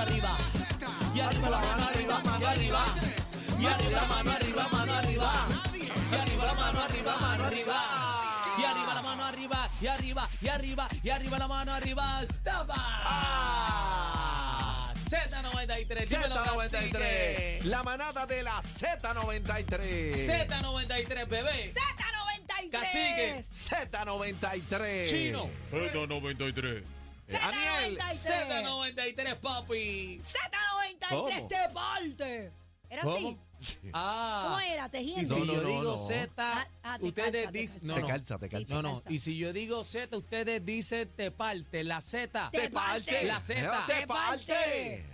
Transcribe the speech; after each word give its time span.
arriba. 0.00 0.36
Y 1.14 1.20
arriba 1.20 1.50
la 1.50 1.58
mano 1.58 1.88
arriba, 1.88 2.20
mano 2.24 2.46
arriba. 2.46 2.84
Y 3.58 3.66
arriba 3.66 4.00
la 4.00 4.06
mano 4.06 4.30
arriba, 4.32 4.68
mano 4.72 4.94
arriba. 4.94 5.46
Y 6.10 6.14
arriba 6.14 6.46
la 6.46 6.54
mano 6.54 6.80
arriba, 6.80 7.16
mano 7.20 7.44
arriba. 7.44 7.76
Y 8.58 8.64
arriba 8.64 8.94
la 8.94 9.02
mano 9.02 9.24
arriba, 9.24 9.68
y 9.80 9.86
arriba, 9.86 10.28
y 10.40 10.48
arriba, 10.48 10.88
y 11.02 11.10
arriba 11.10 11.38
la 11.38 11.48
mano 11.48 11.72
arriba. 11.72 12.22
¡Estaba! 12.22 12.74
Ah. 12.76 13.50
Z93, 15.08 16.08
dímelo, 16.08 16.34
Z93, 16.36 16.92
cacique. 16.92 17.60
la 17.64 17.82
manada 17.82 18.26
de 18.26 18.42
la 18.42 18.60
Z93. 18.60 20.12
Z93, 20.12 21.28
bebé. 21.28 21.72
Z93. 21.74 22.70
Cacique. 22.70 23.40
Z93. 23.40 25.06
Chino. 25.06 25.50
Z93. 25.68 26.99
Aniel, 27.38 27.98
Z93. 27.98 29.14
Z93, 29.14 29.36
papi. 29.40 30.18
Z93 30.20 31.08
¿Cómo? 31.10 31.48
te 31.48 31.68
parte. 31.72 32.52
¿Era 32.88 33.02
así? 33.02 33.22
¿Cómo? 33.22 33.50
Ah. 33.92 34.42
¿Cómo 34.46 34.60
era? 34.60 34.86
Y 34.86 34.90
Tejiendo. 34.90 35.34
si 35.34 35.40
No, 35.40 35.46
no, 35.46 35.52
yo 35.52 35.62
no, 35.62 35.68
digo 35.68 35.82
no. 35.82 35.98
Z, 35.98 36.30
Ah, 36.38 36.66
ah, 36.82 36.98
te 36.98 37.04
ustedes 37.06 37.52
dicen. 37.52 37.80
No, 37.84 37.94
Te 37.94 38.00
no. 38.00 38.08
calza, 38.08 38.38
te 38.38 38.48
calza. 38.48 38.74
No, 38.74 38.82
no. 38.82 39.02
Y 39.08 39.18
si 39.18 39.36
yo 39.36 39.52
digo 39.52 39.84
Z, 39.84 40.16
ustedes 40.16 40.64
dicen 40.64 41.08
te 41.14 41.30
parte. 41.30 41.84
La 41.84 42.00
Z. 42.00 42.50
Te 42.50 42.70
parte. 42.70 43.24
La 43.24 43.38
Z. 43.38 43.84
Te 43.86 44.06
parte. 44.06 45.04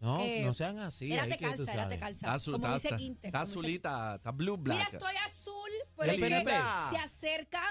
No, 0.00 0.20
Eh, 0.22 0.42
no 0.44 0.54
sean 0.54 0.78
así. 0.78 1.12
Era 1.12 1.26
te 1.26 1.36
calza, 1.36 1.72
era 1.72 1.88
te 1.88 1.98
calza. 1.98 2.18
Está 2.26 2.34
azul, 2.34 2.54
Como 2.54 2.74
está- 2.74 2.88
dice 2.88 2.96
Quinte. 2.96 3.26
Está 3.28 3.40
azulita, 3.42 4.14
está 4.16 4.30
blue 4.30 4.56
Mira, 4.56 4.76
black. 4.76 4.92
estoy 4.94 5.16
azul, 5.16 5.70
pero 5.96 6.12
es 6.12 6.18
que 6.20 6.50
se 6.90 6.96
acerca, 6.98 7.62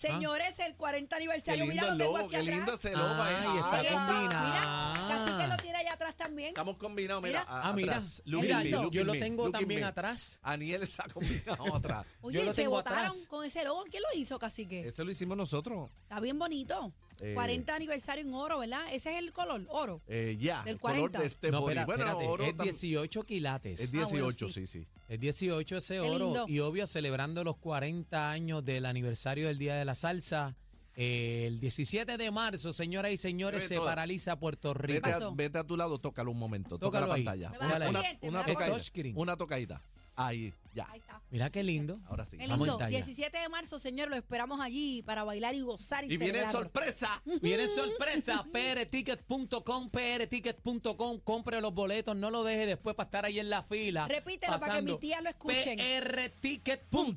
señores, 0.00 0.58
el 0.60 0.74
40 0.76 1.08
Qué 1.08 1.22
aniversario. 1.22 1.64
lindo 1.64 1.74
Mira 1.74 1.92
el 1.92 1.98
lo 1.98 2.04
tengo 2.04 2.12
logo, 2.18 2.24
aquí 2.26 2.30
qué 2.30 2.36
atrás. 2.40 2.56
lindo 2.56 2.72
ese 2.74 2.90
logo. 2.92 3.22
Ay, 3.22 3.34
está 3.34 3.70
Ay, 3.72 3.86
Esto, 3.86 3.96
combinado. 4.06 4.48
Mira, 4.48 5.08
casi 5.08 5.36
que 5.42 5.46
lo 5.48 5.56
tiene 5.58 5.78
allá 5.78 5.92
atrás 5.92 6.16
también. 6.16 6.48
Estamos 6.48 6.76
combinados, 6.76 7.22
mira. 7.22 7.40
Mira. 7.40 7.52
a- 7.52 7.68
Ah, 7.68 7.72
mira. 7.72 7.92
atrás. 7.92 8.22
Look 8.24 8.42
Mira, 8.42 8.58
at 8.58 8.64
me, 8.64 8.70
yo, 8.70 8.82
look 8.82 8.92
yo 8.92 9.00
at 9.02 9.06
lo 9.06 9.12
tengo 9.12 9.50
también 9.50 9.84
atrás. 9.84 10.38
Aniel 10.42 10.82
está 10.82 11.04
combinado 11.12 11.74
atrás. 11.76 12.06
Oye, 12.22 12.38
yo 12.38 12.44
lo 12.44 12.50
se 12.52 12.62
tengo 12.62 12.70
votaron 12.72 13.06
atrás. 13.06 13.26
con 13.28 13.44
ese 13.44 13.64
logo. 13.64 13.84
¿Quién 13.90 14.02
lo 14.02 14.18
hizo, 14.18 14.38
cacique? 14.38 14.86
Ese 14.88 15.04
lo 15.04 15.10
hicimos 15.10 15.36
nosotros. 15.36 15.90
Está 16.02 16.20
bien 16.20 16.38
bonito. 16.38 16.92
Eh. 17.20 17.34
40 17.34 17.74
aniversario 17.74 18.24
en 18.24 18.32
oro, 18.34 18.58
¿verdad? 18.60 18.86
Ese 18.92 19.12
es 19.12 19.18
el 19.18 19.32
color, 19.32 19.64
oro. 19.68 20.00
Eh, 20.06 20.36
ya, 20.40 20.62
Del 20.64 20.74
el 20.74 20.80
color 20.80 20.96
40. 21.10 21.20
de 21.20 21.26
este 21.26 21.50
No, 21.50 21.58
espera, 21.60 21.84
Bueno, 21.84 22.02
espérate. 22.02 22.26
oro 22.26 22.44
es 22.44 22.54
tam- 22.54 22.62
18 22.64 23.22
quilates. 23.24 23.80
Es 23.80 23.88
Ah, 23.88 23.90
bueno, 23.92 24.08
18, 24.28 24.48
sí. 24.48 24.66
sí, 24.66 24.80
sí. 24.80 24.86
Es 25.08 25.20
18 25.20 25.76
ese 25.76 25.94
Qué 25.94 26.00
oro. 26.00 26.18
lindo. 26.24 26.44
Y 26.48 26.60
obvio, 26.60 26.86
celebrando 26.86 27.44
los 27.44 27.56
40 27.56 28.30
años 28.30 28.64
del 28.64 28.86
aniversario 28.86 29.48
del 29.48 29.58
Día 29.58 29.74
de 29.76 29.84
la 29.84 29.94
Salsa. 29.94 30.56
Eh, 30.96 31.44
el 31.46 31.60
17 31.60 32.16
de 32.16 32.30
marzo, 32.30 32.72
señoras 32.72 33.12
y 33.12 33.16
señores, 33.16 33.66
se 33.68 33.78
paraliza 33.78 34.38
Puerto 34.38 34.74
Rico. 34.74 35.06
Vete 35.08 35.24
a, 35.24 35.30
vete 35.30 35.58
a 35.58 35.64
tu 35.64 35.76
lado, 35.76 35.98
tócalo 35.98 36.30
un 36.30 36.38
momento. 36.38 36.78
Toca 36.78 36.98
Tócalo 36.98 37.06
la 37.06 37.14
ahí. 37.14 37.24
pantalla. 37.24 37.52
Una, 37.60 37.76
una 37.76 37.78
me 37.78 37.94
va 38.34 38.40
a 38.40 38.46
tocadita. 38.46 38.66
touchscreen. 38.66 39.16
Una 39.16 39.36
tocadita. 39.36 39.80
Ahí, 40.16 40.52
ya. 40.74 40.86
Ahí 40.90 40.98
está. 41.00 41.20
Mira 41.30 41.50
qué 41.50 41.62
lindo. 41.62 41.98
Ahora 42.06 42.26
sí. 42.26 42.36
Qué 42.36 42.46
Vamos 42.46 42.66
lindo. 42.66 42.72
en 42.74 42.78
talla. 42.86 42.96
17 42.96 43.38
de 43.38 43.48
marzo, 43.48 43.78
señor, 43.78 44.08
lo 44.10 44.16
esperamos 44.16 44.60
allí 44.60 45.02
para 45.02 45.22
bailar 45.24 45.54
y 45.54 45.60
gozar 45.60 46.04
y, 46.04 46.08
Y 46.08 46.16
viene 46.16 46.26
celebrar. 46.40 46.52
sorpresa. 46.52 47.22
Viene 47.40 47.68
sorpresa, 47.68 48.44
prticket.com, 48.52 49.90
prticket.com, 49.90 51.20
compre 51.20 51.60
los 51.60 51.72
boletos, 51.72 52.16
no 52.16 52.30
lo 52.30 52.42
deje 52.44 52.66
después 52.66 52.94
para 52.96 53.06
estar 53.06 53.24
ahí 53.24 53.38
en 53.40 53.48
la 53.50 53.62
fila. 53.62 54.08
Repítelo 54.08 54.58
para 54.58 54.76
que 54.76 54.82
mi 54.82 54.98
tía 54.98 55.20
lo 55.20 55.30
escuchen. 55.30 55.78
prticket.com. 55.78 57.14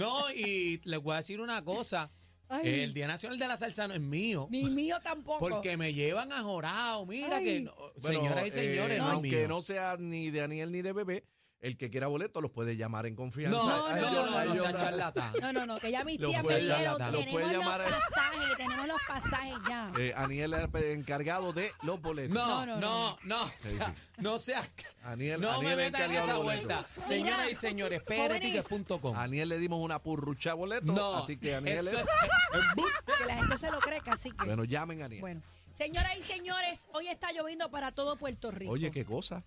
No, 0.00 0.30
y 0.32 0.80
les 0.84 1.00
voy 1.02 1.14
a 1.14 1.16
decir 1.18 1.40
una 1.40 1.62
cosa. 1.64 2.10
Ay. 2.48 2.80
El 2.82 2.94
Día 2.94 3.06
Nacional 3.06 3.38
de 3.38 3.48
la 3.48 3.56
Salsa 3.56 3.88
no 3.88 3.94
es 3.94 4.00
mío. 4.00 4.46
Ni 4.50 4.64
mío 4.70 4.96
tampoco. 5.02 5.38
Porque 5.48 5.76
me 5.76 5.92
llevan 5.94 6.30
a 6.32 6.42
jorado. 6.42 7.06
Mira 7.06 7.36
Ay. 7.38 7.44
que, 7.44 7.60
no- 7.62 7.74
Bueno, 8.02 8.20
señoras 8.20 8.44
y 8.44 8.48
eh, 8.48 8.50
señores, 8.50 8.98
no 8.98 9.06
es 9.08 9.12
aunque 9.14 9.36
mío. 9.38 9.48
no 9.48 9.62
sea 9.62 9.96
ni 9.98 10.30
de 10.30 10.42
Aniel 10.42 10.70
ni 10.72 10.82
de 10.82 10.92
Bebé, 10.92 11.24
el 11.64 11.76
que 11.76 11.90
quiera 11.90 12.06
boleto 12.08 12.40
los 12.40 12.50
puede 12.50 12.76
llamar 12.76 13.06
en 13.06 13.16
confianza. 13.16 13.56
No, 13.58 13.66
no, 13.66 14.00
no, 14.00 14.10
no, 14.26 14.44
no, 14.44 14.54
yo- 14.54 14.62
sea 14.64 14.72
charlatán. 14.72 15.32
No, 15.40 15.52
no, 15.52 15.66
no, 15.66 15.78
que 15.78 15.90
ya 15.90 16.04
mis 16.04 16.18
tías 16.20 16.42
me 16.42 16.42
puede 16.42 16.60
dijeron, 16.60 16.96
tenemos 16.98 17.26
puede 17.30 17.44
los 17.46 17.52
llamar 17.52 17.80
a- 17.80 17.84
pasajes, 17.88 18.56
tenemos 18.58 18.86
los 18.86 19.00
pasajes 19.08 19.54
ya. 19.68 19.92
Eh, 19.98 20.12
Aniel 20.16 20.52
es 20.54 20.68
el 20.74 20.84
encargado 20.98 21.52
de 21.52 21.72
los 21.82 22.00
boletos. 22.02 22.34
No, 22.34 22.66
No, 22.66 22.78
no, 22.80 23.16
no, 23.24 23.50
no, 24.18 24.38
seas, 24.38 24.70
Aniel- 25.04 25.40
no 25.40 25.50
Aniel 25.52 25.76
me 25.76 25.84
metan 25.84 26.02
en 26.02 26.10
encargado 26.10 26.26
esa 26.26 26.36
de 26.36 26.42
vuelta. 26.42 26.74
boletos. 26.76 26.86
Señoras 27.08 27.50
y 27.50 27.54
señores. 27.54 28.02
A 29.14 29.22
Aniel 29.22 29.48
le 29.48 29.58
dimos 29.58 29.80
una 29.80 30.00
purrucha 30.02 30.54
boletos, 30.54 30.94
No, 30.94 31.14
así 31.16 31.36
que 31.38 31.54
Aniel 31.54 31.88
eso 31.88 31.98
es... 31.98 32.06
Que 33.18 33.24
la 33.26 33.36
gente 33.36 33.56
se 33.56 33.70
lo 33.70 33.80
cree, 33.80 34.00
así 34.06 34.30
que. 34.32 34.44
Bueno, 34.44 34.64
llamen 34.64 35.02
a 35.02 35.06
Aniel. 35.06 35.20
Bueno, 35.20 35.40
señoras 35.72 36.12
y 36.18 36.22
señores, 36.22 36.88
hoy 36.92 37.08
está 37.08 37.32
lloviendo 37.32 37.70
para 37.70 37.92
todo 37.92 38.16
Puerto 38.16 38.50
Rico. 38.50 38.72
Oye, 38.72 38.90
qué 38.90 39.04
cosa. 39.04 39.42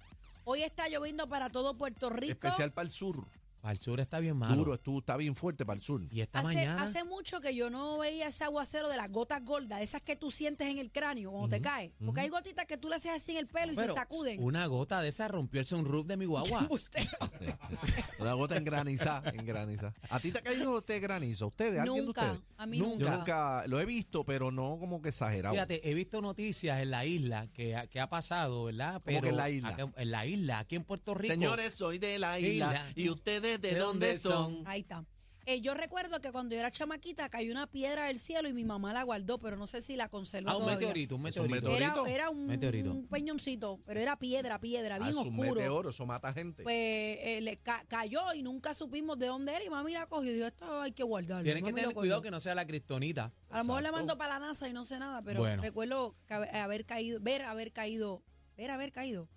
Hoy 0.50 0.64
está 0.64 0.88
lloviendo 0.88 1.28
para 1.28 1.50
todo 1.50 1.78
Puerto 1.78 2.10
Rico. 2.10 2.32
Especial 2.32 2.72
para 2.72 2.86
el 2.86 2.90
sur. 2.90 3.28
Para 3.62 3.72
el 3.74 3.80
sur 3.80 4.00
está 4.00 4.20
bien 4.20 4.38
malo. 4.38 4.56
Duro, 4.56 4.74
estuvo, 4.76 5.00
está 5.00 5.18
bien 5.18 5.36
fuerte 5.36 5.66
para 5.66 5.78
el 5.78 5.84
sur. 5.84 6.02
Y 6.12 6.22
esta 6.22 6.40
Hace, 6.40 6.48
mañana. 6.56 6.84
hace 6.84 7.04
mucho 7.04 7.42
que 7.42 7.54
yo 7.56 7.70
no 7.70 7.98
veía 7.98 8.28
ese 8.28 8.44
aguacero 8.44 8.88
de 8.90 8.98
las 8.98 9.12
gotas 9.12 9.44
gordas, 9.44 9.82
esas 9.82 10.02
que 10.02 10.16
tú 10.16 10.32
sientes 10.32 10.68
en 10.68 10.78
el 10.78 10.92
cráneo 10.92 11.32
cuando 11.32 11.50
te 11.50 11.62
caes. 11.62 11.92
Porque 12.06 12.22
hay 12.22 12.30
gotitas 12.30 12.66
que 12.66 12.78
tú 12.78 12.88
le 12.88 12.96
haces 12.96 13.12
así 13.12 13.32
en 13.32 13.38
el 13.38 13.48
pelo 13.48 13.74
y 13.74 13.76
pero 13.76 13.94
se 13.94 14.00
sacuden. 14.00 14.42
una 14.42 14.66
gota 14.68 15.02
de 15.02 15.10
esa 15.10 15.28
rompió 15.28 15.60
el 15.60 15.66
sunroof 15.68 16.08
de 16.08 16.18
mi 16.18 16.26
guagua. 16.28 16.68
Una 18.20 18.34
gota 18.34 18.58
en 18.58 18.64
graniza, 18.66 19.22
en 19.34 19.46
graniza. 19.46 19.94
¿A 20.10 20.20
ti 20.20 20.32
te 20.32 20.40
ha 20.40 20.42
caído 20.42 20.78
este 20.80 21.00
granizo? 21.00 21.48
¿Ustedes? 21.48 21.80
¿Alguien 21.80 21.96
de 21.98 22.06
nunca, 22.06 22.22
ustedes? 22.32 22.42
a 22.58 22.66
mí 22.66 22.80
Nunca. 22.80 22.98
Yo 23.06 23.18
nunca. 23.18 23.68
lo 23.68 23.80
he 23.80 23.86
visto, 23.86 24.24
pero 24.24 24.52
no 24.52 24.78
como 24.80 25.02
que 25.02 25.10
exagerado. 25.10 25.54
Fíjate, 25.54 25.88
he 25.90 25.94
visto 25.94 26.22
noticias 26.22 26.80
en 26.82 26.92
la 26.92 27.06
isla 27.06 27.48
que, 27.54 27.76
ha- 27.76 27.88
que 27.88 28.00
ha 28.00 28.10
pasado, 28.10 28.66
¿verdad? 28.66 29.02
¿Cómo 29.06 29.22
que 29.22 29.30
en 29.30 29.38
la 29.38 29.50
isla? 29.50 29.70
acá- 29.70 29.92
en 29.96 30.12
la 30.12 30.26
isla, 30.26 30.60
aquí 30.60 30.76
en 30.76 30.84
Puerto 30.84 31.14
Rico. 31.14 31.34
Señores, 31.34 31.74
soy 31.74 31.98
de 32.00 32.18
la 32.20 32.40
isla. 32.40 32.68
Isla. 32.68 32.92
¿Y 32.96 33.10
ustedes 33.10 33.57
de, 33.62 33.74
¿De 33.74 33.80
dónde 33.80 34.08
dónde 34.08 34.20
son? 34.20 34.56
son? 34.58 34.68
Ahí 34.68 34.82
está. 34.82 35.06
Eh, 35.50 35.62
yo 35.62 35.74
recuerdo 35.74 36.20
que 36.20 36.30
cuando 36.34 36.56
yo 36.56 36.60
era 36.60 36.72
chamaquita 36.72 37.30
cayó 37.30 37.54
una 37.54 37.68
piedra 37.68 38.08
del 38.08 38.20
cielo 38.20 38.50
y 38.50 38.54
mi 38.54 38.66
mamá 38.66 38.92
la 38.92 39.04
guardó, 39.04 39.40
pero 39.40 39.56
no 39.56 39.66
sé 39.66 39.82
si 39.82 39.96
la 39.96 40.10
conservó 40.10 40.50
Ah, 40.50 40.56
un 40.58 40.64
todavía. 40.64 40.88
meteorito, 40.90 41.16
un 41.16 41.26
Es 41.26 41.38
un 41.38 41.44
meteorito. 41.44 41.70
meteorito. 41.70 42.06
Era, 42.06 42.14
era 42.16 42.30
un, 42.30 42.48
Meteorito. 42.48 42.92
un 42.92 43.08
peñoncito, 43.08 43.80
pero 43.86 43.98
era 44.02 44.20
piedra, 44.20 44.60
piedra, 44.60 44.96
Ah, 44.96 44.98
bien 44.98 45.12
es 45.12 45.16
un 45.16 45.28
oscuro. 45.30 45.56
meteoro, 45.56 45.90
eso 45.92 46.06
mata 46.06 46.34
gente. 46.34 46.64
Pues 46.64 46.76
eh, 46.76 47.40
le 47.42 47.56
ca- 47.60 47.86
cayó 47.88 48.34
y 48.34 48.44
nunca 48.44 48.74
supimos 48.74 49.18
de 49.18 49.28
dónde 49.28 49.56
era 49.56 49.64
y 49.64 49.70
mami 49.70 49.94
la 49.94 50.06
cogió 50.08 50.32
y 50.32 50.34
dijo, 50.34 50.48
esto 50.48 50.82
hay 50.82 50.92
que 50.92 51.04
guardarlo. 51.04 51.46
Tienes 51.46 51.64
que 51.64 51.72
tener 51.72 51.94
cuidado 51.94 52.22
que 52.22 52.30
no 52.30 52.42
sea 52.42 52.54
la 52.54 52.68
cristonita. 52.68 53.32
A 53.50 53.60
lo 53.60 53.64
mejor 53.64 53.84
le 53.84 53.92
mandó 53.94 54.18
para 54.18 54.34
la 54.40 54.48
NASA 54.48 54.68
y 54.68 54.74
no 54.74 54.84
sé 54.84 55.00
nada, 55.00 55.22
pero 55.22 55.40
Bueno. 55.40 55.62
recuerdo 55.64 56.18
que 56.28 56.34
haber, 56.34 56.86
caído, 56.86 57.22
ver 57.22 57.44
haber 57.44 57.72
caído, 57.72 58.22
ver 58.58 58.70
haber 58.70 58.92
caído, 58.92 59.30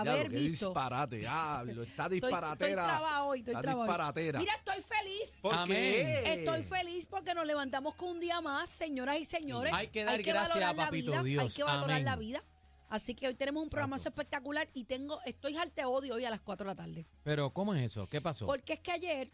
haber 0.00 0.28
que 0.30 0.36
visto. 0.36 0.66
disparate, 0.68 1.16
diablo, 1.18 1.82
está 1.82 2.04
Estoy, 2.04 2.18
estoy 2.18 2.30
disparatera. 2.30 2.84
trabada 2.84 3.24
hoy, 3.24 3.38
estoy 3.40 3.54
está 3.54 3.74
hoy. 3.74 3.80
disparatera. 3.82 4.38
Mira, 4.40 4.52
estoy 4.54 4.82
feliz. 4.82 5.38
¿Por 5.42 5.54
Amén. 5.54 5.66
qué? 5.68 6.32
Estoy 6.34 6.62
feliz 6.62 7.06
porque 7.06 7.34
nos 7.34 7.46
levantamos 7.46 7.94
con 7.94 8.10
un 8.10 8.20
día 8.20 8.40
más, 8.40 8.68
señoras 8.70 9.18
y 9.20 9.24
señores. 9.24 9.72
Hay 9.74 9.88
que 9.88 10.04
dar 10.04 10.22
gracias 10.22 10.48
valorar 10.48 10.70
a 10.70 10.72
la 10.74 10.84
Papito 10.86 11.10
vida, 11.12 11.20
Hay 11.20 11.24
Dios. 11.26 11.54
que 11.54 11.62
valorar 11.64 11.90
Amén. 11.92 12.04
la 12.04 12.16
vida. 12.16 12.44
Así 12.88 13.14
que 13.14 13.26
hoy 13.28 13.34
tenemos 13.34 13.62
un 13.62 13.70
programazo 13.70 14.08
espectacular 14.10 14.68
y 14.74 14.84
tengo, 14.84 15.18
estoy 15.24 15.56
arte 15.56 15.84
odio 15.86 16.14
hoy 16.14 16.24
a 16.26 16.30
las 16.30 16.40
4 16.40 16.64
de 16.66 16.70
la 16.70 16.74
tarde. 16.74 17.06
Pero, 17.22 17.50
¿cómo 17.52 17.74
es 17.74 17.82
eso? 17.86 18.06
¿Qué 18.08 18.20
pasó? 18.20 18.44
Porque 18.46 18.74
es 18.74 18.80
que 18.80 18.92
ayer 18.92 19.32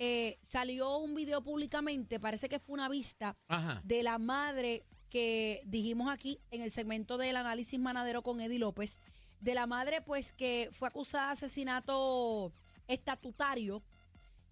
eh, 0.00 0.36
salió 0.42 0.96
un 0.98 1.14
video 1.14 1.40
públicamente, 1.42 2.18
parece 2.18 2.48
que 2.48 2.58
fue 2.58 2.74
una 2.74 2.88
vista 2.88 3.36
Ajá. 3.46 3.80
de 3.84 4.02
la 4.02 4.18
madre 4.18 4.84
que 5.10 5.62
dijimos 5.64 6.10
aquí 6.10 6.40
en 6.50 6.60
el 6.60 6.70
segmento 6.72 7.18
del 7.18 7.36
análisis 7.36 7.78
manadero 7.78 8.22
con 8.22 8.40
Eddie 8.40 8.58
López, 8.58 8.98
de 9.40 9.54
la 9.54 9.66
madre 9.66 10.00
pues 10.02 10.32
que 10.32 10.68
fue 10.72 10.88
acusada 10.88 11.26
de 11.26 11.32
asesinato 11.32 12.52
estatutario, 12.88 13.82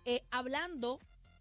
eh, 0.04 0.22
hablando 0.30 1.00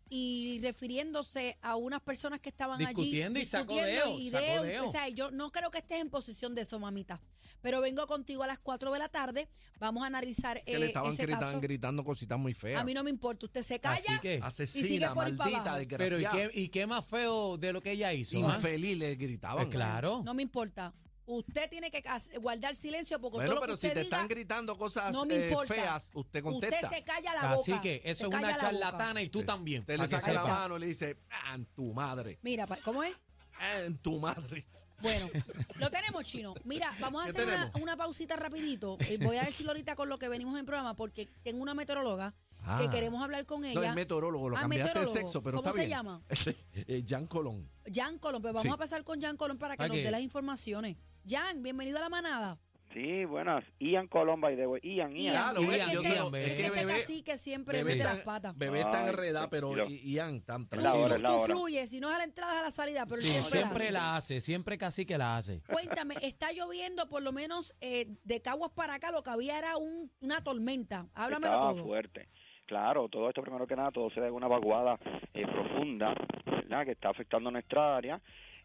y 0.09 0.59
refiriéndose 0.61 1.57
a 1.61 1.75
unas 1.75 1.99
personas 2.01 2.39
que 2.39 2.49
estaban 2.49 2.77
Discutiendo 2.77 3.39
allí. 3.39 3.45
y 3.45 3.49
discutiendo 3.49 4.19
y 4.19 4.29
sacó 4.29 4.43
deo. 4.45 4.63
deo. 4.63 4.87
O 4.87 4.91
sea, 4.91 5.09
yo 5.09 5.31
no 5.31 5.51
creo 5.51 5.71
que 5.71 5.79
estés 5.79 5.99
en 5.99 6.09
posición 6.09 6.53
de 6.55 6.61
eso, 6.61 6.79
mamita. 6.79 7.19
Pero 7.61 7.81
vengo 7.81 8.05
contigo 8.05 8.43
a 8.43 8.47
las 8.47 8.59
4 8.59 8.91
de 8.93 8.99
la 8.99 9.09
tarde. 9.09 9.47
Vamos 9.79 10.03
a 10.03 10.07
analizar 10.07 10.63
que 10.63 10.77
le 10.77 10.85
eh, 10.85 10.87
estaban 10.89 11.11
ese 11.11 11.23
gritando, 11.23 11.45
caso. 11.47 11.61
gritando 11.61 12.03
cositas 12.03 12.37
muy 12.37 12.53
feas. 12.53 12.79
A 12.79 12.83
mí 12.83 12.93
no 12.93 13.03
me 13.03 13.09
importa. 13.09 13.47
Usted 13.47 13.63
se 13.63 13.79
calla. 13.79 13.97
Así 13.97 14.19
que- 14.19 14.35
y 14.35 14.37
sigue 14.37 14.45
Asesina, 14.45 15.13
por 15.15 15.31
maldita. 15.33 15.79
Pero, 15.97 16.19
¿y 16.19 16.25
qué, 16.27 16.51
¿y 16.53 16.69
qué 16.69 16.85
más 16.85 17.03
feo 17.05 17.57
de 17.57 17.73
lo 17.73 17.81
que 17.81 17.91
ella 17.91 18.13
hizo? 18.13 18.37
ah? 18.47 18.55
Infeliz 18.55 18.97
le 18.99 19.15
gritaban. 19.15 19.65
Pues 19.65 19.75
claro. 19.75 20.21
No 20.23 20.35
me 20.35 20.43
importa. 20.43 20.93
Usted 21.27 21.69
tiene 21.69 21.89
que 21.89 22.03
guardar 22.39 22.75
silencio 22.75 23.19
porque 23.19 23.37
Bueno, 23.37 23.51
todo 23.51 23.55
lo 23.55 23.61
pero 23.61 23.73
que 23.73 23.81
si 23.81 23.87
usted 23.87 23.99
te 23.99 24.03
diga, 24.05 24.17
están 24.17 24.27
gritando 24.27 24.77
cosas 24.77 25.11
no 25.11 25.25
me 25.25 25.35
eh, 25.35 25.47
importa. 25.47 25.73
feas, 25.73 26.11
usted 26.13 26.43
contesta. 26.43 26.79
Usted 26.85 26.97
se 26.97 27.03
calla 27.03 27.33
la 27.33 27.55
boca. 27.55 27.61
Así 27.61 27.81
que 27.81 28.01
eso 28.05 28.27
es 28.27 28.33
una 28.33 28.55
charlatana 28.55 29.21
y 29.21 29.29
tú 29.29 29.43
también. 29.43 29.81
Usted 29.81 29.99
le 29.99 30.07
saca 30.07 30.33
la 30.33 30.45
mano 30.45 30.77
y 30.77 30.81
le 30.81 30.87
dice, 30.87 31.17
ah, 31.31 31.55
en 31.55 31.65
tu 31.65 31.93
madre, 31.93 32.39
Mira, 32.41 32.67
¿cómo 32.83 33.03
es? 33.03 33.15
ah, 33.59 33.81
en 33.85 33.97
tu 33.97 34.19
madre. 34.19 34.65
Bueno, 35.01 35.29
lo 35.79 35.89
tenemos, 35.89 36.23
Chino. 36.23 36.53
Mira, 36.63 36.95
vamos 36.99 37.21
a 37.21 37.25
¿Qué 37.25 37.41
hacer 37.41 37.71
una, 37.81 37.97
pausita 37.97 38.35
rapidito. 38.35 38.97
Eh, 39.01 39.17
voy 39.21 39.37
a 39.37 39.43
decirlo 39.43 39.71
ahorita 39.71 39.95
con 39.95 40.09
lo 40.09 40.17
que 40.17 40.29
venimos 40.29 40.57
en 40.59 40.65
programa 40.65 40.95
porque 40.95 41.27
tengo 41.43 41.61
una 41.61 41.73
meteoróloga 41.73 42.33
Ah. 42.67 42.79
que 42.81 42.89
queremos 42.89 43.23
hablar 43.23 43.45
con 43.45 43.61
No, 43.61 43.67
ella. 43.67 43.89
es 43.89 43.95
meteorólogo, 43.95 44.49
lo 44.49 44.57
Ah, 44.57 44.61
cambiaste 44.61 44.89
de 44.89 44.99
meteorólogo. 44.99 45.13
sexo, 45.27 45.43
pero 45.43 45.57
¿Cómo 45.57 45.69
está 45.69 45.81
se 45.81 45.85
bien. 45.87 45.97
llama? 45.97 46.21
Eh, 46.87 47.03
Jan 47.07 47.27
Colón. 47.27 47.69
Jan 47.93 48.17
Colón, 48.19 48.41
pues 48.41 48.53
vamos 48.53 48.63
Sí. 48.63 48.69
a 48.73 48.77
pasar 48.77 49.03
con 49.03 49.21
Jan 49.21 49.37
Colón 49.37 49.57
para 49.57 49.77
que 49.77 49.83
Ok. 49.83 49.89
nos 49.89 49.97
dé 49.97 50.11
las 50.11 50.21
informaciones. 50.21 50.97
Jan, 51.27 51.61
bienvenido 51.63 51.97
a 51.97 52.01
la 52.01 52.09
manada. 52.09 52.59
Sí, 52.93 53.25
buenas. 53.25 53.61
Ian 53.77 54.07
Colomba 54.07 54.53
y 54.53 54.55
de 54.55 54.63
Ian, 54.83 55.13
Ian. 55.17 55.33
Ya, 55.33 55.51
lo 55.51 55.59
que 55.59 55.65
yo 55.65 55.73
este- 55.73 56.01
sé, 56.03 56.13
es 56.13 56.47
es 56.49 56.55
que 56.55 56.65
este 56.67 56.85
cacique 56.85 57.37
siempre 57.37 57.79
Bebé 57.79 57.91
mete 57.95 58.05
las 58.05 58.19
patas. 58.21 58.57
bebé 58.57 58.79
está 58.81 59.09
enredada, 59.09 59.49
pero 59.49 59.73
Ian, 59.85 60.39
tan 60.43 60.65
Tú, 60.69 60.77
la 60.79 60.93
hora, 60.93 61.07
tranquilo. 61.17 61.29
tú 61.29 61.35
hora. 61.41 61.45
fluyes, 61.55 61.89
si 61.89 61.99
no 61.99 62.07
es 62.09 62.15
a 62.15 62.19
la 62.19 62.23
entrada, 62.23 62.53
es 62.53 62.59
a 62.59 62.63
la 62.63 62.71
salida, 62.71 63.05
pero 63.05 63.19
Sí, 63.21 63.27
siempre, 63.27 63.49
siempre 63.59 63.91
la 63.91 63.99
hace. 63.99 64.07
la 64.13 64.15
hace, 64.15 64.41
siempre 64.41 64.77
casi 64.77 65.05
que 65.05 65.17
la 65.17 65.35
hace. 65.35 65.61
Cuéntame, 65.69 66.15
está 66.21 66.53
lloviendo, 66.53 67.09
por 67.09 67.21
lo 67.21 67.33
menos 67.33 67.75
eh, 67.81 68.15
de 68.23 68.41
Caguas 68.41 68.71
para 68.73 68.93
acá, 68.93 69.11
lo 69.11 69.23
que 69.23 69.29
había 69.29 69.57
era 69.57 69.75
un- 69.75 70.09
una 70.21 70.41
tormenta. 70.41 71.09
Háblamelo 71.15 71.53
Estaba 71.53 71.73
todo. 71.73 71.83
fuerte. 71.83 72.29
Claro, 72.65 73.07
todo 73.09 73.29
esto 73.29 73.41
primero 73.41 73.67
que 73.67 73.75
nada, 73.75 73.91
todo 73.91 74.09
se 74.09 74.15
debe 74.15 74.29
a 74.29 74.33
una 74.33 74.47
vaguada 74.47 74.97
eh, 75.33 75.45
profunda, 75.45 76.15
¿verdad? 76.45 76.85
Que 76.85 76.91
está 76.91 77.09
afectando 77.09 77.51
nuestra 77.51 77.95
área. 77.95 78.19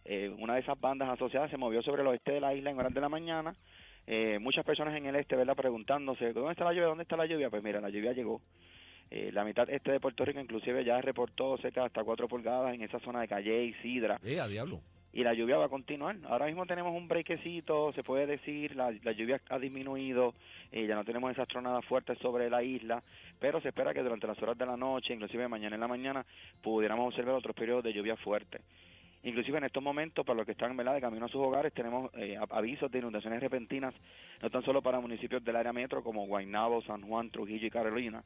Eh, 0.05 0.35
una 0.39 0.55
de 0.55 0.61
esas 0.61 0.81
bandas 0.81 1.09
asociadas 1.11 1.51
se 1.51 1.59
movió 1.59 1.83
sobre 1.83 2.03
el 2.03 2.09
oeste 2.09 2.33
de 2.33 2.41
la 2.41 2.55
isla 2.55 2.71
en 2.71 2.79
horas 2.79 2.95
de 2.95 3.01
la 3.01 3.09
mañana. 3.09 3.55
Eh, 4.07 4.39
muchas 4.41 4.65
personas 4.65 4.97
en 4.97 5.07
el 5.07 5.17
este, 5.17 5.37
¿verdad? 5.37 5.55
Preguntándose, 5.55 6.33
¿dónde 6.33 6.53
está 6.53 6.65
la 6.65 6.73
lluvia? 6.73 6.87
¿Dónde 6.87 7.03
está 7.03 7.17
la 7.17 7.27
lluvia? 7.27 7.51
Pues 7.51 7.63
mira, 7.63 7.81
la 7.81 7.91
lluvia 7.91 8.13
llegó. 8.13 8.41
Eh, 9.11 9.31
la 9.33 9.45
mitad 9.45 9.69
este 9.69 9.91
de 9.91 10.01
Puerto 10.01 10.25
Rico 10.25 10.41
inclusive 10.41 10.85
ya 10.85 11.01
reportó 11.01 11.57
cerca 11.59 11.81
de 11.81 11.87
hasta 11.87 12.05
4 12.05 12.29
pulgadas 12.29 12.75
en 12.75 12.83
esa 12.83 13.01
zona 13.01 13.21
de 13.21 13.29
Calle 13.29 13.65
y 13.65 13.75
Sidra. 13.75 14.19
Eh, 14.25 14.41
diablo. 14.49 14.81
Y 15.13 15.25
la 15.25 15.35
lluvia 15.35 15.57
va 15.57 15.67
a 15.67 15.69
continuar. 15.69 16.17
Ahora 16.29 16.47
mismo 16.47 16.67
tenemos 16.67 16.95
un 16.95 17.09
brequecito, 17.09 17.93
se 17.93 18.03
puede 18.03 18.27
decir, 18.27 18.77
la, 18.77 18.91
lluvia 18.91 19.41
ha 19.49 19.59
disminuido, 19.59 20.35
eh, 20.71 20.87
ya 20.87 20.95
no 20.95 21.05
tenemos 21.05 21.33
esas 21.33 21.49
tronadas 21.49 21.85
fuertes 21.85 22.19
sobre 22.19 22.49
la 22.49 22.63
isla, 22.63 23.03
pero 23.39 23.61
se 23.61 23.69
espera 23.69 23.93
que 23.93 24.03
durante 24.03 24.27
las 24.27 24.41
horas 24.43 24.57
de 24.57 24.67
la 24.67 24.77
noche, 24.77 25.15
inclusive 25.15 25.49
mañana 25.49 25.75
en 25.75 25.81
la 25.81 25.89
mañana, 25.89 26.25
pudiéramos 26.63 27.09
observar 27.09 27.35
otros 27.35 27.57
periodos 27.57 27.85
de 27.85 27.93
lluvia 27.93 28.17
fuerte. 28.17 28.61
Inclusive 29.23 29.59
en 29.59 29.65
estos 29.65 29.83
momentos, 29.83 30.25
para 30.25 30.39
los 30.39 30.47
que 30.47 30.53
están 30.53 30.75
¿verdad? 30.77 30.95
de 30.95 31.01
camino 31.01 31.27
a 31.27 31.29
sus 31.29 31.43
hogares, 31.43 31.75
tenemos 31.75 32.11
eh, 32.15 32.39
avisos 32.51 32.91
de 32.91 33.01
inundaciones 33.01 33.41
repentinas, 33.41 33.95
no 34.41 34.49
tan 34.49 34.63
solo 34.63 34.81
para 34.81 35.01
municipios 35.01 35.45
del 35.45 35.57
área 35.57 35.75
metro 35.75 36.03
como 36.03 36.27
Guaynabo, 36.27 36.81
San 36.83 37.03
Juan, 37.03 37.31
Trujillo 37.31 37.67
y 37.67 37.71
Carolina, 37.71 38.23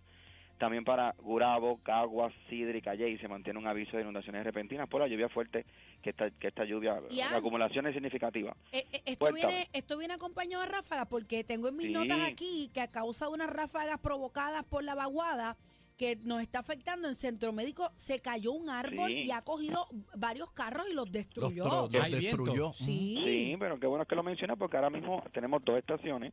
también 0.59 0.85
para 0.85 1.15
Gurabo, 1.19 1.79
Caguas, 1.83 2.33
Sidra 2.49 2.77
y 2.77 2.83
Calle 2.83 3.19
se 3.19 3.29
mantiene 3.29 3.59
un 3.59 3.67
aviso 3.67 3.97
de 3.97 4.03
inundaciones 4.03 4.45
repentinas 4.45 4.89
por 4.89 5.01
la 5.01 5.09
lluvia 5.09 5.29
fuerte 5.29 5.65
que 6.03 6.11
esta, 6.11 6.31
que 6.31 6.49
esta 6.49 6.65
lluvia, 6.65 7.01
Ian. 7.11 7.33
la 7.33 7.39
acumulación 7.39 7.87
es 7.87 7.95
significativa. 7.95 8.56
Eh, 8.73 8.85
eh, 8.93 9.03
esto, 9.06 9.25
Cuéntame. 9.27 9.53
viene, 9.53 9.69
esto 9.73 9.99
viene 9.99 10.15
acompañado 10.15 10.62
de 10.62 10.69
ráfagas, 10.71 11.06
porque 11.06 11.45
tengo 11.45 11.69
en 11.69 11.77
mis 11.77 11.87
Sí. 11.89 11.93
notas 11.93 12.21
aquí 12.27 12.71
que 12.73 12.81
a 12.81 12.89
causa 12.89 13.27
de 13.27 13.33
unas 13.33 13.51
ráfagas 13.51 13.99
provocadas 13.99 14.65
por 14.65 14.85
la 14.85 14.95
vaguada 14.95 15.56
que 15.96 16.17
nos 16.25 16.43
está 16.43 16.58
afectando 16.58 17.06
en 17.08 17.14
Centro 17.14 17.52
Médico, 17.52 17.91
se 17.94 18.19
cayó 18.20 18.52
un 18.52 18.69
árbol 18.69 19.11
Sí. 19.11 19.23
y 19.26 19.31
ha 19.31 19.43
cogido 19.43 19.87
varios 20.17 20.50
carros 20.50 20.87
y 20.91 20.94
los 20.94 21.11
destruyó. 21.11 21.64
los 21.64 21.91
destruyó. 22.11 22.73
Sí. 22.79 23.20
Sí, 23.25 23.56
pero 23.58 23.79
qué 23.79 23.87
bueno 23.87 24.05
que 24.05 24.14
lo 24.17 24.23
menciona 24.23 24.56
porque 24.56 24.76
ahora 24.76 24.91
mismo 24.91 25.23
tenemos 25.32 25.64
dos 25.64 25.79
estaciones, 25.79 26.32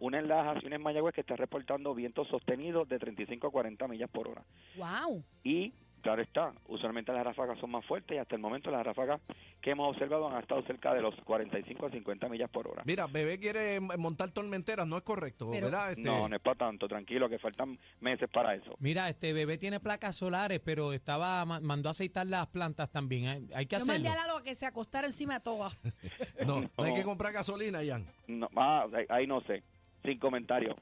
una 0.00 0.18
en 0.18 0.28
Lajas 0.28 0.62
y 0.62 0.66
una 0.66 0.76
en 0.76 0.82
Mayagüez 0.82 1.14
que 1.14 1.20
está 1.20 1.36
reportando 1.36 1.94
vientos 1.94 2.26
sostenidos 2.28 2.88
de 2.88 2.98
35 2.98 3.46
a 3.46 3.50
40 3.50 3.86
millas 3.88 4.10
por 4.10 4.28
hora. 4.28 4.44
Wow. 4.76 5.22
Y 5.44 5.72
claro 6.02 6.20
está, 6.22 6.52
usualmente 6.68 7.12
las 7.12 7.24
ráfagas 7.24 7.58
son 7.58 7.70
más 7.70 7.84
fuertes 7.86 8.16
y 8.16 8.18
hasta 8.18 8.34
el 8.34 8.40
momento 8.42 8.70
las 8.70 8.84
ráfagas 8.84 9.20
que 9.60 9.70
hemos 9.70 9.88
observado 9.94 10.28
han 10.28 10.40
estado 10.42 10.60
cerca 10.62 10.92
de 10.92 11.00
los 11.00 11.14
45 11.24 11.86
a 11.86 11.90
50 11.90 12.28
millas 12.28 12.50
por 12.50 12.66
hora. 12.68 12.82
Mira, 12.84 13.06
bebé 13.06 13.38
quiere 13.38 13.78
montar 13.80 14.30
tormenteras, 14.32 14.86
no 14.86 14.96
es 14.96 15.02
correcto, 15.02 15.48
Pero- 15.52 15.66
¿verdad? 15.66 15.90
Este, 15.90 16.02
No, 16.02 16.28
no 16.28 16.36
es 16.36 16.42
para 16.42 16.56
tanto, 16.58 16.88
tranquilo, 16.88 17.28
que 17.28 17.38
faltan 17.38 17.78
meses 18.00 18.28
para 18.30 18.54
eso. 18.54 18.74
Mira, 18.80 19.08
este 19.08 19.32
bebé 19.32 19.56
tiene 19.58 19.78
placas 19.80 20.16
solares, 20.16 20.60
pero 20.64 20.92
estaba 20.92 21.44
ma- 21.44 21.60
mandó 21.60 21.88
a 21.88 21.92
aceitar 21.92 22.26
las 22.26 22.46
plantas 22.48 22.90
también. 22.90 23.26
Hay, 23.28 23.48
hay 23.54 23.66
que 23.66 23.78
Yo 23.78 23.86
mandé 23.86 24.08
hacerlo. 24.08 24.22
a 24.22 24.26
Lalo 24.26 24.38
a 24.38 24.42
que 24.42 24.54
se 24.54 24.66
acostara 24.66 25.06
encima 25.06 25.34
de 25.34 25.40
todas. 25.40 25.74
no, 26.46 26.60
no 26.78 26.84
hay 26.84 26.94
que 26.94 27.04
comprar 27.04 27.32
gasolina, 27.32 27.82
Ian. 27.82 28.04
No, 28.26 28.48
ah, 28.56 28.86
ahí- 28.92 29.06
ahí 29.08 29.26
no 29.26 29.40
sé, 29.42 29.62
sin 30.04 30.18
comentario. 30.18 30.74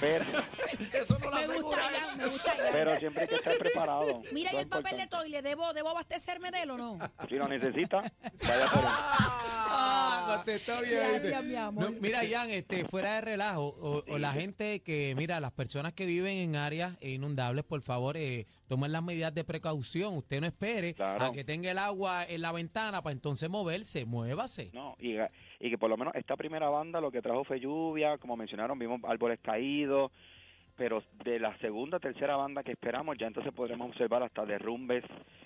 Pero, 0.00 0.24
pero 2.84 2.98
siempre 2.98 3.22
hay 3.22 3.28
que 3.28 3.34
estar 3.36 3.56
preparado. 3.58 4.22
Mira, 4.32 4.52
¿y 4.52 4.56
el 4.56 4.68
papel 4.68 4.96
de 4.96 5.06
toile? 5.06 5.42
¿Debo, 5.42 5.72
¿Debo 5.72 5.90
abastecerme 5.90 6.50
de 6.50 6.62
él 6.62 6.70
o 6.70 6.76
no? 6.78 6.98
Si 7.28 7.34
lo 7.34 7.48
necesita, 7.48 7.98
vaya 8.00 8.66
por 8.72 8.80
él. 8.80 8.86
Ah, 9.74 10.34
contestó 10.36 10.80
bien, 10.82 10.98
Gracias, 11.10 11.44
mi 11.44 11.54
amor. 11.54 11.84
No, 11.92 12.00
mira, 12.00 12.24
Ian, 12.24 12.50
este, 12.50 12.84
fuera 12.86 13.14
de 13.14 13.20
relajo, 13.22 13.62
o, 13.80 14.04
o 14.06 14.18
la 14.18 14.32
gente 14.32 14.80
que, 14.82 15.14
mira, 15.16 15.40
las 15.40 15.52
personas 15.52 15.92
que 15.92 16.06
viven 16.06 16.36
en 16.38 16.56
áreas 16.56 16.96
inundables, 17.02 17.64
por 17.64 17.82
favor, 17.82 18.16
eh, 18.16 18.46
tomen 18.68 18.92
las 18.92 19.02
medidas 19.02 19.34
de 19.34 19.44
precaución. 19.44 20.14
Usted 20.16 20.40
no 20.40 20.46
espere 20.46 20.94
Claro. 20.94 21.24
a 21.26 21.32
que 21.32 21.44
tenga 21.44 21.70
el 21.70 21.78
agua 21.78 22.24
en 22.24 22.42
la 22.42 22.52
ventana 22.52 23.02
para 23.02 23.12
entonces 23.12 23.48
moverse. 23.48 24.04
Muévase. 24.04 24.70
No, 24.72 24.96
y, 24.98 25.16
y 25.60 25.70
que 25.70 25.78
por 25.78 25.88
lo 25.90 25.96
menos 25.96 26.14
esta 26.14 26.36
primera 26.36 26.68
banda 26.68 27.00
lo 27.00 27.10
que 27.10 27.22
trajo 27.22 27.44
fue 27.44 27.60
lluvia, 27.60 28.18
como 28.18 28.36
mencionaron, 28.36 28.78
vimos 28.78 29.00
árboles 29.04 29.38
caídos, 29.42 30.10
pero 30.82 31.00
de 31.22 31.38
la 31.38 31.56
segunda, 31.58 32.00
tercera 32.00 32.34
banda 32.34 32.64
que 32.64 32.72
esperamos, 32.72 33.16
ya 33.16 33.28
entonces 33.28 33.52
podremos 33.52 33.90
observar 33.90 34.24
hasta 34.24 34.44
derrumbes, 34.44 35.04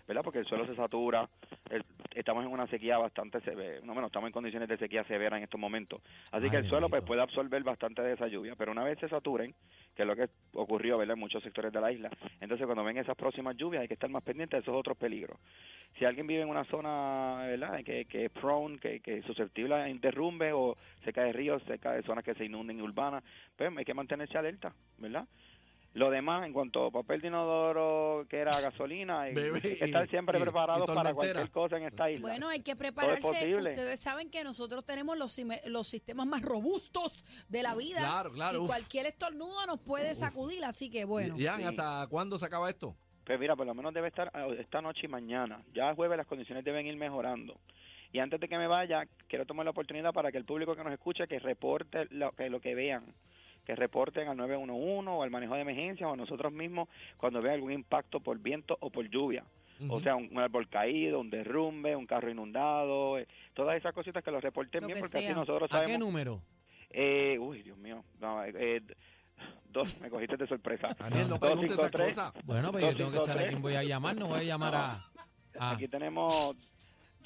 ¿verdad? 0.09 0.23
Porque 0.25 0.39
el 0.39 0.47
suelo 0.47 0.65
se 0.67 0.75
satura, 0.75 1.29
el- 1.69 1.85
estamos 2.15 2.43
en 2.43 2.51
una 2.51 2.67
sequía 2.69 2.97
bastante 2.97 3.43
severa, 3.43 3.81
no, 3.85 3.93
bueno, 3.93 4.07
estamos 4.07 4.29
en 4.29 4.33
condiciones 4.33 4.67
de 4.67 4.79
sequía 4.79 5.05
severa 5.05 5.37
en 5.37 5.43
estos 5.43 5.61
momentos, 5.61 6.01
así 6.33 6.45
Ay, 6.47 6.51
que 6.51 6.57
el 6.57 6.65
suelo 6.65 6.89
pues 6.89 7.05
puede 7.05 7.21
absorber 7.21 7.63
bastante 7.63 8.01
de 8.01 8.15
esa 8.15 8.29
lluvia, 8.29 8.55
pero 8.57 8.73
una 8.73 8.83
vez 8.83 8.99
se 8.99 9.11
saturen, 9.11 9.55
que 9.95 10.03
es 10.05 10.09
lo 10.09 10.17
que 10.17 10.27
ocurrió, 10.55 10.97
¿verdad? 10.97 11.13
En 11.17 11.21
muchos 11.21 11.43
sectores 11.43 11.71
de 11.71 11.83
la 11.83 11.93
isla, 11.93 12.09
entonces 12.41 12.65
cuando 12.65 12.83
ven 12.83 12.97
esas 12.97 13.15
próximas 13.15 13.55
lluvias 13.59 13.83
hay 13.83 13.89
que 13.89 13.95
estar 13.95 14.09
más 14.09 14.23
pendientes 14.23 14.57
de 14.57 14.63
esos 14.63 14.75
otros 14.75 14.97
peligros. 14.97 15.39
Si 15.99 16.05
alguien 16.07 16.27
vive 16.27 16.43
en 16.43 16.49
una 16.49 16.65
zona, 16.65 17.45
¿verdad? 17.47 17.83
Que, 17.85 18.05
que 18.07 18.27
es 18.27 18.31
prone, 18.31 18.79
que, 18.79 19.01
que 19.01 19.19
es 19.19 19.25
susceptible 19.27 19.75
a 19.75 19.85
derrumbe 19.85 20.53
o 20.53 20.77
cerca 21.07 21.23
de 21.23 21.33
ríos, 21.33 21.63
cerca 21.67 21.93
de 21.93 22.03
zonas 22.03 22.23
que 22.25 22.35
se 22.35 22.45
inunden 22.45 22.83
urbanas, 22.83 23.25
pues 23.57 23.71
hay 23.77 23.85
que 23.85 23.95
mantenerse 23.95 24.37
alerta, 24.37 24.75
¿verdad? 24.99 25.27
Lo 25.95 26.11
demás, 26.11 26.45
en 26.47 26.53
cuanto 26.53 26.85
a 26.85 26.91
papel 26.91 27.23
de 27.23 27.29
inodoro, 27.29 28.27
que 28.29 28.37
era 28.37 28.51
gasolina, 28.61 29.23
hay 29.23 29.35
Bebé, 29.35 29.61
hay 29.65 29.79
que 29.79 29.85
estar 29.87 30.05
y- 30.05 30.11
siempre 30.11 30.39
y- 30.39 30.43
preparados 30.43 30.87
y 30.91 30.95
para 30.95 31.15
cualquier 31.15 31.51
cosa 31.51 31.79
en 31.79 31.85
esta 31.85 32.11
isla. 32.11 32.29
Bueno, 32.29 32.49
hay 32.51 32.61
que 32.61 32.77
prepararse. 32.77 33.27
Ustedes 33.57 33.99
saben 33.99 34.29
que 34.31 34.45
nosotros 34.45 34.85
tenemos 34.85 35.17
los, 35.17 35.35
los 35.69 35.89
sistemas 35.89 36.27
más 36.27 36.43
robustos 36.43 37.25
de 37.49 37.63
la 37.63 37.75
vida. 37.75 38.01
Claro, 38.01 38.31
claro, 38.31 38.59
Y 38.59 38.61
uf. 38.61 38.67
cualquier 38.67 39.07
estornudo 39.07 39.65
nos 39.67 39.79
puede 39.81 40.15
sacudir, 40.15 40.67
así 40.67 40.91
que 40.91 41.07
bueno. 41.07 41.35
Ian, 41.39 41.57
Sí. 41.61 41.63
¿hasta 41.65 42.07
cuándo 42.11 42.37
se 42.37 42.45
acaba 42.45 42.69
esto? 42.69 42.95
Pues 43.25 43.41
mira, 43.41 43.57
por 43.57 43.67
lo 43.67 43.75
menos 43.75 43.95
debe 43.95 44.09
estar 44.09 44.31
ah, 44.35 44.49
esta 44.59 44.83
noche 44.83 45.07
y 45.07 45.09
mañana. 45.09 45.63
Ya 45.75 45.95
jueves 45.95 46.19
las 46.19 46.27
condiciones 46.27 46.63
deben 46.63 46.87
ir 46.87 46.97
mejorando. 46.97 47.59
Y 48.13 48.19
antes 48.19 48.41
de 48.41 48.49
que 48.49 48.57
me 48.59 48.67
vaya, 48.67 49.07
quiero 49.29 49.45
tomar 49.47 49.65
la 49.65 49.71
oportunidad 49.71 50.13
para 50.13 50.31
que 50.33 50.39
el 50.39 50.45
público 50.45 50.75
que 50.77 50.85
nos 50.85 50.93
escuche 50.93 51.27
que 51.29 51.39
reporte 51.39 52.07
lo 52.11 52.33
que, 52.33 52.49
lo 52.49 52.61
que 52.61 52.75
vean, 52.75 53.05
que 53.65 53.75
reporten 53.75 54.29
al 54.29 54.37
911 54.37 55.11
o 55.11 55.23
al 55.23 55.31
manejo 55.31 55.55
de 55.55 55.63
emergencia 55.63 56.09
o 56.09 56.13
a 56.13 56.17
nosotros 56.17 56.53
mismos 56.53 56.89
cuando 57.17 57.43
vean 57.43 57.57
algún 57.57 57.73
impacto 57.73 58.21
por 58.21 58.39
viento 58.39 58.77
o 58.81 58.91
por 58.91 59.09
lluvia. 59.09 59.45
O 59.91 60.01
sea, 60.01 60.17
un, 60.17 60.29
un 60.33 60.39
árbol 60.39 60.69
caído, 60.71 61.21
un 61.21 61.29
derrumbe, 61.29 61.95
un 61.95 62.07
carro 62.07 62.31
inundado, 62.31 63.19
eh, 63.19 63.27
todas 63.53 63.77
esas 63.77 63.93
cositas 63.93 64.25
que 64.25 64.31
lo 64.31 64.41
reporten 64.41 64.81
Lo 64.81 64.87
bien 64.87 64.97
que 64.97 65.01
porque 65.03 65.19
sea. 65.19 65.29
así 65.31 65.39
nosotros 65.39 65.69
¿A 65.71 65.81
qué 65.81 65.87
sabemos. 65.89 66.07
número? 66.07 66.41
Eh, 66.89 67.37
uy, 67.39 67.63
Dios 67.63 67.77
mío. 67.77 68.03
No, 68.19 68.43
eh, 68.43 68.53
eh, 68.55 68.81
dos, 69.69 70.01
me 70.01 70.09
cogiste 70.09 70.39
de 70.39 70.47
sorpresa. 70.47 70.89
Daniel, 70.99 71.29
no 71.29 71.39
pregunte 71.39 71.75
esas 71.75 71.91
253. 71.91 72.09
cosas. 72.17 72.33
Bueno, 72.47 72.73
pues 72.73 72.85
yo 72.87 72.97
tengo 72.97 73.11
que 73.11 73.19
saber 73.19 73.49
a 73.49 73.51
253. 73.51 73.51
quién 73.51 73.63
voy 73.63 73.75
a 73.75 73.83
llamar. 73.83 74.17
No 74.17 74.29
voy 74.29 74.41
a 74.41 74.45
llamar 74.45 74.75
a... 74.75 74.93
a- 75.61 75.71
Aquí 75.73 75.89
tenemos 75.89 76.55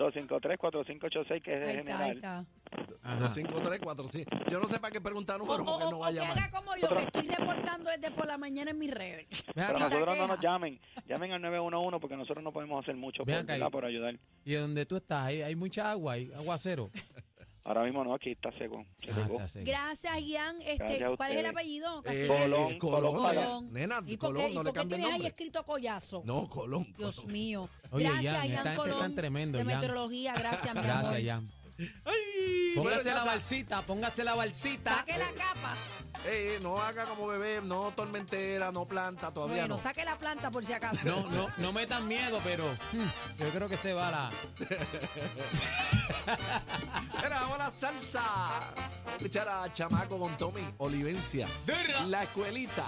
253-4586, 0.00 1.42
que 1.42 1.54
es 1.54 1.60
de 1.60 1.66
Ahí 1.66 1.76
está, 1.78 1.98
ahí 1.98 2.10
general. 2.10 2.16
está. 2.16 2.38
ajá. 3.02 3.18
25345. 3.20 4.50
Yo 4.50 4.60
no 4.60 4.68
sé 4.68 4.78
para 4.78 4.90
qué 4.92 5.00
preguntar 5.00 5.36
O, 5.36 5.38
número 5.44 5.64
porque 5.64 5.84
o- 5.84 5.90
no 5.90 5.96
o 5.96 6.00
va 6.00 6.08
a 6.08 6.10
que 6.10 6.16
llamar. 6.18 6.50
como 6.50 6.76
yo, 6.76 6.88
que 6.88 7.02
estoy 7.02 7.26
reportando 7.28 7.90
desde 7.90 8.10
por 8.10 8.26
la 8.26 8.38
mañana 8.38 8.70
en 8.70 8.78
mis 8.78 8.90
redes. 8.90 9.26
Ven 9.54 9.66
Pero 9.66 9.78
acá. 9.78 9.88
Nosotros 9.90 10.18
no 10.18 10.26
nos 10.26 10.40
llamen, 10.40 10.80
llamen 11.06 11.32
al 11.32 11.42
911 11.42 12.00
porque 12.00 12.16
nosotros 12.16 12.42
no 12.44 12.52
podemos 12.52 12.82
hacer 12.82 12.96
mucho 12.96 13.24
Ven 13.24 13.36
por, 13.36 13.42
acá, 13.44 13.52
¿verdad? 13.54 13.68
y- 13.68 13.70
por 13.70 13.84
ayudar. 13.84 14.18
¿Y 14.44 14.54
donde 14.54 14.86
tú 14.86 14.96
estás? 14.96 15.26
¿Hay, 15.26 15.42
hay 15.42 15.56
mucha 15.56 15.90
agua? 15.90 16.14
¿Hay 16.14 16.32
aguacero? 16.34 16.90
Ahora 17.62 17.84
mismo 17.84 18.02
no, 18.02 18.14
aquí 18.14 18.30
está 18.30 18.50
seco. 18.56 18.84
Se 19.04 19.10
Ah, 19.10 19.26
está 19.30 19.48
seco. 19.48 19.66
Gracias, 19.66 20.20
Ian. 20.26 20.56
Este, 20.62 20.76
Gracias 20.78 21.12
a 21.12 21.16
¿Cuál 21.16 21.30
es 21.32 21.36
el 21.36 21.44
ustedes. 21.44 21.56
apellido? 21.56 21.98
Eh, 21.98 22.02
Cacique? 22.04 22.26
Colón, 22.26 22.78
Colón, 22.78 23.16
Colón. 23.16 23.72
Nena, 23.72 24.02
¿Y 24.06 24.16
por 24.16 24.30
Colón, 24.30 24.46
qué, 24.46 24.52
y 24.52 24.54
no 24.54 24.62
le 24.62 24.64
por 24.64 24.72
qué 24.72 24.78
cambie 24.80 24.96
el 24.96 25.00
tienes 25.02 25.06
ahí 25.06 25.12
nombre. 25.12 25.28
escrito 25.28 25.64
Collazo? 25.64 26.22
No, 26.24 26.48
Colón. 26.48 26.94
Dios 26.96 27.16
Colón. 27.16 27.32
mío. 27.32 27.68
Oye, 27.90 28.04
gracias, 28.04 28.48
Ian, 28.48 28.64
Ian 28.64 28.76
Colón. 28.76 29.14
tremendo, 29.14 29.58
de 29.58 29.64
Ian. 29.64 29.74
meteorología, 29.80 30.34
gracias, 30.34 30.62
mi 30.74 30.80
amor. 30.80 30.84
Gracias, 30.84 31.22
Jan. 31.24 31.50
Ay, 32.04 32.72
Póngase 32.76 33.12
la 33.12 33.24
balsita, 33.24 33.82
póngase 33.82 34.22
la 34.24 34.34
balsita. 34.34 34.96
Saque 34.96 35.18
la 35.18 35.32
capa. 35.32 35.74
Eh, 36.26 36.58
no 36.62 36.76
haga 36.80 37.06
como 37.06 37.26
bebé, 37.26 37.60
no 37.62 37.92
tormentera, 37.96 38.70
no 38.70 38.84
planta, 38.86 39.32
todavía 39.32 39.62
Bueno, 39.62 39.74
no. 39.76 39.78
saque 39.78 40.04
la 40.04 40.16
planta 40.18 40.50
por 40.50 40.64
si 40.64 40.72
acaso. 40.74 41.00
No, 41.04 41.26
no, 41.30 41.48
no 41.56 41.72
metan 41.72 42.06
miedo, 42.06 42.38
pero 42.44 42.64
hmm, 42.92 43.06
yo 43.38 43.48
creo 43.50 43.68
que 43.68 43.76
se 43.78 43.92
va 43.94 44.10
la. 44.10 44.30
Era 47.24 47.40
ahora 47.40 47.70
salsa. 47.70 48.20
Vamos 48.20 49.06
a 49.06 49.16
escuchar 49.16 49.48
a 49.48 49.72
Chamaco 49.72 50.18
con 50.18 50.36
Tommy 50.36 50.62
Olivencia. 50.78 51.46
Derra. 51.66 52.02
La 52.06 52.22
escuelita. 52.24 52.84